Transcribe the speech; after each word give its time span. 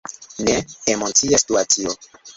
Ne, 0.47 0.55
emocia 0.95 1.41
situacio! 1.45 1.95